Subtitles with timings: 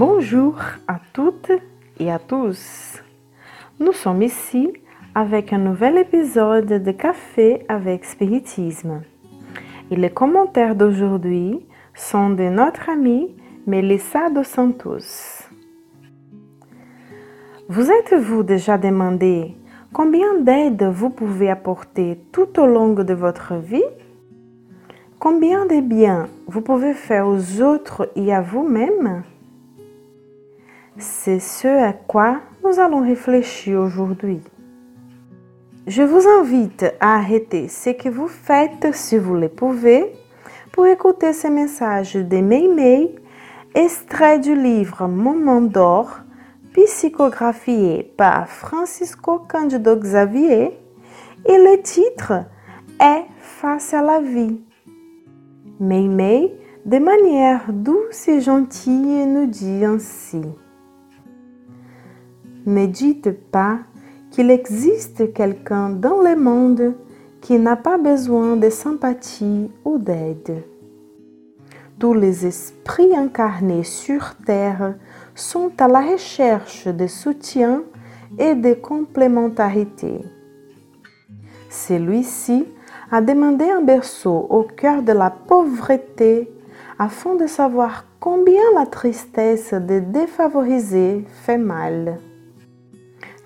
[0.00, 0.54] Bonjour
[0.88, 1.52] à toutes
[1.98, 3.02] et à tous.
[3.78, 4.72] Nous sommes ici
[5.14, 9.02] avec un nouvel épisode de Café avec Spiritisme.
[9.90, 13.36] Et les commentaires d'aujourd'hui sont de notre amie
[13.66, 15.44] Melissa dos Santos.
[17.68, 19.54] Vous êtes-vous déjà demandé
[19.92, 23.90] combien d'aide vous pouvez apporter tout au long de votre vie?
[25.18, 29.24] Combien de bien vous pouvez faire aux autres et à vous-même?
[31.00, 34.42] C'est ce à quoi nous allons réfléchir aujourd'hui.
[35.86, 40.12] Je vous invite à arrêter ce que vous faites si vous le pouvez
[40.72, 43.14] pour écouter ce message de Mei
[43.74, 46.18] extrait du livre Moment d'or,
[46.74, 50.78] psychographié par Francisco Cândido Xavier,
[51.46, 52.44] et le titre
[53.00, 54.60] est Face à la vie.
[55.80, 60.42] Mei Mei, de manière douce et gentille, nous dit ainsi.
[62.70, 63.80] Ne dites pas
[64.30, 66.94] qu'il existe quelqu'un dans le monde
[67.40, 70.62] qui n'a pas besoin de sympathie ou d'aide.
[71.98, 74.94] Tous les esprits incarnés sur Terre
[75.34, 77.82] sont à la recherche de soutien
[78.38, 80.20] et de complémentarité.
[81.70, 82.68] Celui-ci
[83.10, 86.48] a demandé un berceau au cœur de la pauvreté
[87.00, 92.20] afin de savoir combien la tristesse des défavorisés fait mal.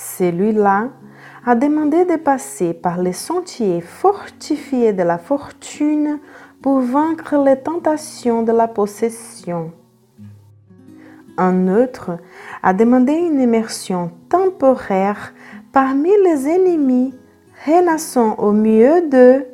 [0.00, 0.88] Celui-là
[1.44, 6.18] a demandé de passer par les sentiers fortifiés de la fortune
[6.62, 9.72] pour vaincre les tentations de la possession.
[11.36, 12.12] Un autre
[12.62, 15.34] a demandé une immersion temporaire
[15.70, 17.12] parmi les ennemis
[17.66, 19.44] renaissant au mieux d'eux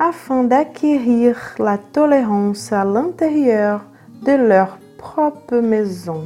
[0.00, 3.84] afin d'acquérir la tolérance à l'intérieur
[4.22, 6.24] de leur propre maison.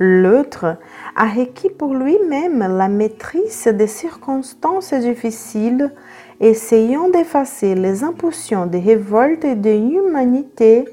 [0.00, 0.76] L'autre
[1.18, 5.92] a requis pour lui-même la maîtrise des circonstances difficiles,
[6.40, 10.84] essayant d'effacer les impulsions de révolte et de humanité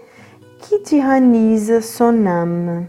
[0.59, 2.87] qui tyrannisent son âme.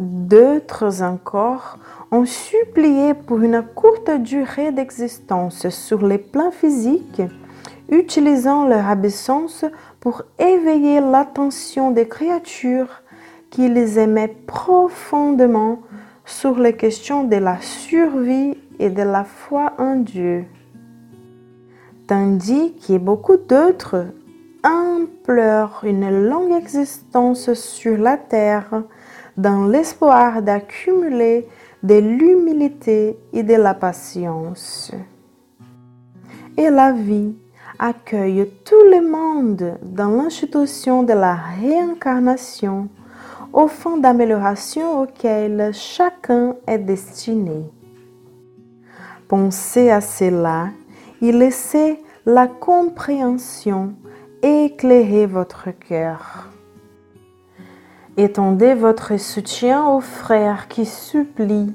[0.00, 1.78] D'autres encore
[2.10, 7.22] ont supplié pour une courte durée d'existence sur les plans physiques,
[7.90, 9.66] utilisant leur absence
[10.00, 13.01] pour éveiller l'attention des créatures
[13.52, 15.82] qui les aimaient profondément
[16.24, 20.46] sur les questions de la survie et de la foi en Dieu.
[22.08, 24.06] Tandis que beaucoup d'autres
[24.64, 28.84] implorent une longue existence sur la terre
[29.36, 31.46] dans l'espoir d'accumuler
[31.82, 34.92] de l'humilité et de la patience.
[36.56, 37.34] Et la vie
[37.78, 42.88] accueille tout le monde dans l'institution de la réincarnation
[43.52, 47.62] au fond d'amélioration auquel chacun est destiné.
[49.28, 50.68] Pensez à cela
[51.20, 53.94] et laissez la compréhension
[54.42, 56.48] éclairer votre cœur.
[58.16, 61.74] Étendez votre soutien aux frères qui supplient,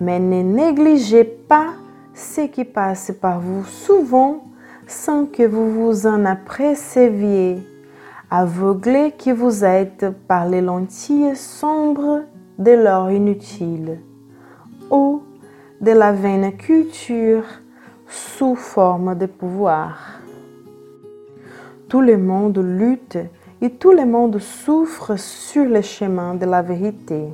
[0.00, 1.68] mais ne négligez pas
[2.14, 4.44] ce qui passe par vous souvent
[4.86, 7.58] sans que vous vous en aperceviez
[8.34, 12.22] aveuglé qui vous êtes par les lentilles sombres
[12.58, 14.00] de l'or inutile
[14.90, 15.22] ou
[15.82, 17.44] de la vaine culture
[18.06, 20.18] sous forme de pouvoir.
[21.90, 23.18] Tout le monde lutte
[23.60, 27.26] et tout le monde souffre sur le chemin de la vérité.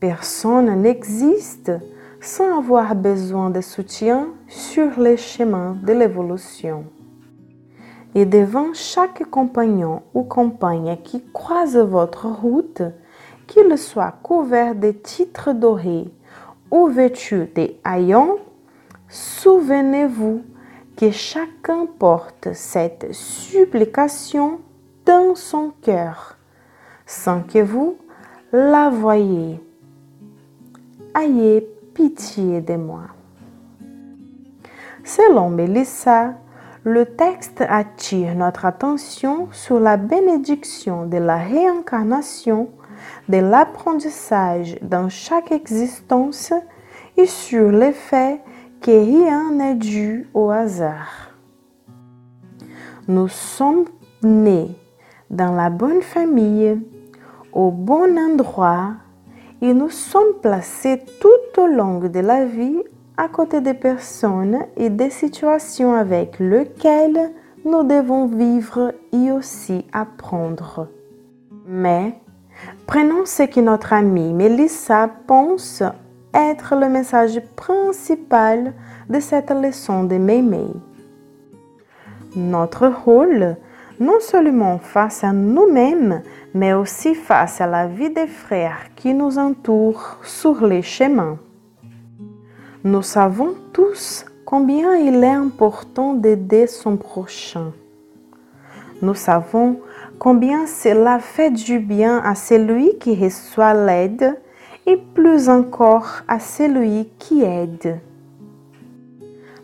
[0.00, 1.70] Personne n'existe
[2.18, 6.86] sans avoir besoin de soutien sur le chemin de l'évolution
[8.14, 12.82] et devant chaque compagnon ou compagne qui croise votre route,
[13.46, 16.08] qu'il soit couvert de titres dorés
[16.70, 18.38] ou vêtu de haillons,
[19.08, 20.42] souvenez-vous
[20.96, 24.60] que chacun porte cette supplication
[25.06, 26.36] dans son cœur,
[27.06, 27.96] sans que vous
[28.52, 29.60] la voyiez.
[31.14, 33.02] Ayez pitié de moi.
[35.04, 36.34] Selon Mélissa,
[36.84, 42.70] le texte attire notre attention sur la bénédiction de la réincarnation,
[43.28, 46.52] de l'apprentissage dans chaque existence
[47.16, 48.40] et sur le fait
[48.80, 51.34] que rien n'est dû au hasard.
[53.08, 53.84] Nous sommes
[54.22, 54.74] nés
[55.28, 56.80] dans la bonne famille,
[57.52, 58.92] au bon endroit,
[59.60, 62.82] et nous sommes placés tout au long de la vie
[63.20, 67.32] à côté des personnes et des situations avec lesquelles
[67.66, 70.88] nous devons vivre et aussi apprendre.
[71.66, 72.14] Mais
[72.86, 75.82] prenons ce que notre amie Melissa pense
[76.32, 78.72] être le message principal
[79.10, 80.72] de cette leçon de Meimei.
[82.34, 83.56] Notre rôle,
[83.98, 86.22] non seulement face à nous-mêmes,
[86.54, 91.36] mais aussi face à la vie des frères qui nous entourent sur les chemins.
[92.82, 97.74] Nous savons tous combien il est important d'aider son prochain.
[99.02, 99.80] Nous savons
[100.18, 104.40] combien cela fait du bien à celui qui reçoit l'aide
[104.86, 108.00] et plus encore à celui qui aide.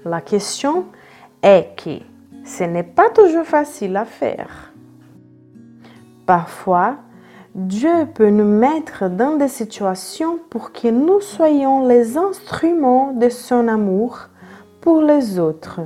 [0.05, 0.85] La question
[1.43, 2.05] est que
[2.45, 4.75] ce n'est pas toujours facile à faire.
[6.27, 6.97] Parfois,
[7.57, 13.67] Dieu peut nous mettre dans des situations pour que nous soyons les instruments de son
[13.67, 14.29] amour
[14.83, 15.81] pour les autres.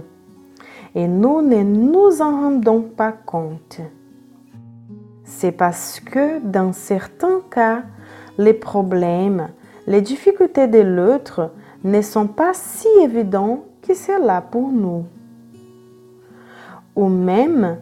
[0.97, 3.79] Et nous ne nous en rendons pas compte.
[5.23, 7.85] C'est parce que dans certains cas,
[8.37, 9.51] les problèmes,
[9.87, 11.53] les difficultés de l'autre
[11.85, 15.05] ne sont pas si évidents que c'est là pour nous.
[16.97, 17.77] Ou même,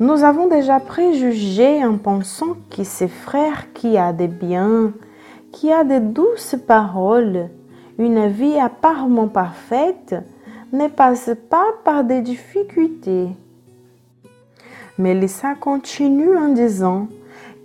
[0.00, 4.92] nous avons déjà préjugé en pensant que ce frère qui a des biens,
[5.52, 7.48] qui a de douces paroles,
[7.98, 10.16] une vie apparemment parfaite,
[10.72, 13.28] ne passe pas par des difficultés.
[14.98, 17.06] Mélissa continue en disant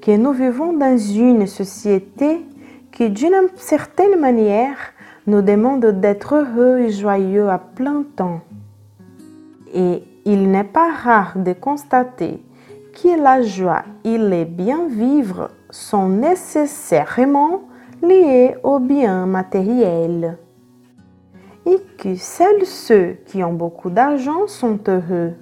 [0.02, 2.46] que nous vivons dans une société
[2.92, 4.78] qui, d'une certaine manière,
[5.26, 8.42] nous demande d'être heureux et joyeux à plein temps.
[9.74, 12.46] Et il n'est pas rare de constater
[12.94, 17.64] que la joie et le bien vivre sont nécessairement
[18.04, 20.38] liés au bien matériel
[21.66, 25.34] et que seuls ceux qui ont beaucoup d'argent sont heureux.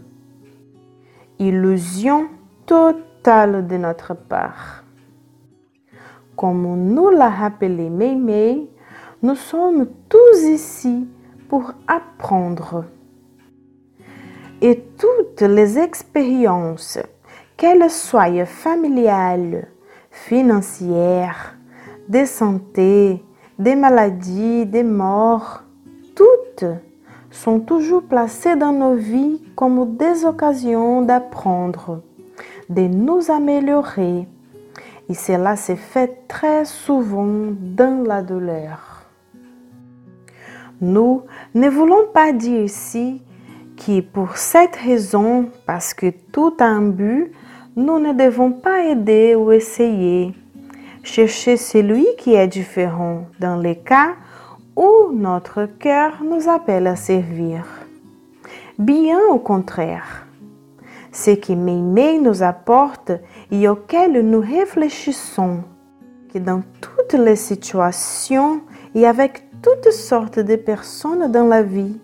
[1.38, 2.28] Illusion
[2.66, 4.86] totale de notre part.
[6.38, 8.70] Comme nous l'a rappelé Mei
[9.22, 11.08] nous sommes tous ici
[11.50, 12.86] pour apprendre.
[14.62, 16.98] Et toutes les expériences,
[17.58, 19.68] qu'elles soient familiales,
[20.10, 21.56] financières,
[22.10, 23.24] de santé,
[23.60, 25.62] des maladies, des morts,
[26.16, 26.66] toutes
[27.30, 32.02] sont toujours placées dans nos vies comme des occasions d'apprendre,
[32.70, 34.28] de nous améliorer.
[35.10, 39.04] Et cela se fait très souvent dans la douleur.
[40.82, 41.22] Nous
[41.54, 43.22] ne voulons pas dire ici
[43.78, 47.32] que pour cette raison, parce que tout a un but,
[47.76, 50.34] nous ne devons pas aider ou essayer.
[51.04, 54.16] Chercher celui qui est différent dans les cas
[54.76, 57.66] où notre cœur nous appelle à servir.
[58.78, 60.28] Bien au contraire,
[61.12, 63.12] ce que Mémé nous apporte
[63.52, 65.64] et auquel nous réfléchissons,
[66.34, 68.62] que dans toutes les situations
[68.94, 71.98] et avec toutes sortes de personnes dans la vie,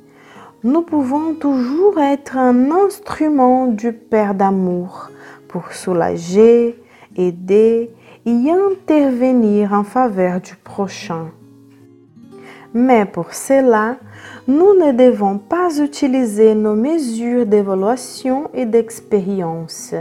[0.63, 5.09] nous pouvons toujours être un instrument du Père d'amour
[5.49, 6.81] pour soulager,
[7.17, 7.91] aider
[8.25, 11.31] et intervenir en faveur du prochain.
[12.73, 13.97] Mais pour cela,
[14.47, 19.93] nous ne devons pas utiliser nos mesures d'évaluation et d'expérience,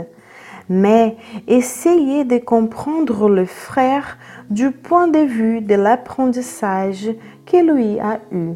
[0.69, 4.17] mais essayer de comprendre le frère
[4.49, 7.09] du point de vue de l'apprentissage
[7.45, 8.53] qu'il lui a eu.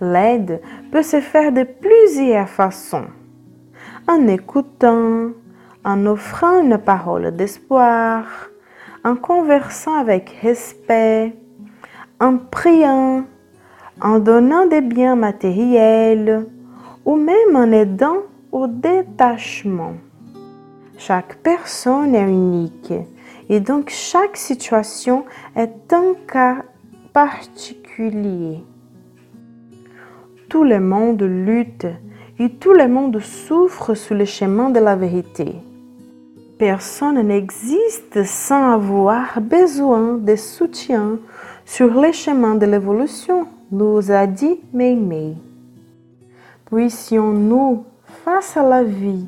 [0.00, 0.60] L'aide
[0.92, 3.06] peut se faire de plusieurs façons.
[4.06, 5.30] En écoutant,
[5.84, 8.24] en offrant une parole d'espoir,
[9.04, 11.34] en conversant avec respect,
[12.20, 13.24] en priant,
[14.00, 16.46] en donnant des biens matériels
[17.04, 18.18] ou même en aidant
[18.52, 19.94] au détachement.
[20.96, 22.92] Chaque personne est unique
[23.48, 25.24] et donc chaque situation
[25.56, 26.64] est un cas
[27.12, 28.62] particulier.
[30.48, 31.86] Tout le monde lutte
[32.38, 35.56] et tout le monde souffre sur le chemin de la vérité.
[36.56, 41.18] Personne n'existe sans avoir besoin de soutien
[41.66, 45.36] sur les chemins de l'évolution, nous a dit Mei
[46.64, 47.84] Puissions-nous,
[48.24, 49.26] face à la vie,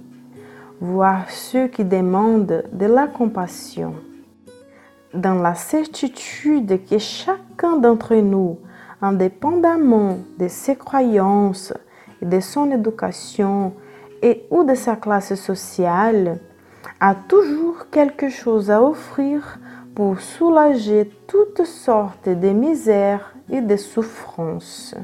[0.80, 3.92] voir ceux qui demandent de la compassion,
[5.12, 8.58] dans la certitude que chacun d'entre nous,
[9.02, 11.72] indépendamment de ses croyances
[12.22, 13.72] et de son éducation
[14.22, 16.38] et ou de sa classe sociale,
[17.00, 19.58] a toujours quelque chose à offrir
[19.94, 24.94] pour soulager toutes sortes de misères et de souffrances.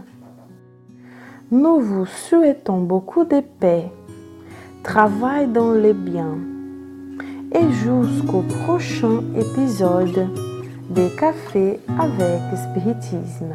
[1.51, 3.91] Nous vous souhaitons beaucoup de paix,
[4.83, 6.39] travail dans le bien
[7.53, 10.29] et jusqu'au prochain épisode
[10.91, 13.55] de Café avec Spiritisme.